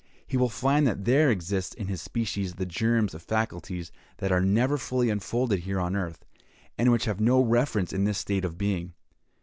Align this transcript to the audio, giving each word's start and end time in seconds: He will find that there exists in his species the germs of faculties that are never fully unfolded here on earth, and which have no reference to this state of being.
He 0.25 0.35
will 0.35 0.49
find 0.49 0.87
that 0.87 1.05
there 1.05 1.29
exists 1.29 1.75
in 1.75 1.85
his 1.85 2.01
species 2.01 2.55
the 2.55 2.65
germs 2.65 3.13
of 3.13 3.21
faculties 3.21 3.91
that 4.17 4.31
are 4.31 4.41
never 4.41 4.79
fully 4.79 5.11
unfolded 5.11 5.59
here 5.59 5.79
on 5.79 5.95
earth, 5.95 6.25
and 6.75 6.91
which 6.91 7.05
have 7.05 7.21
no 7.21 7.39
reference 7.39 7.91
to 7.91 7.99
this 7.99 8.17
state 8.17 8.43
of 8.43 8.57
being. 8.57 8.95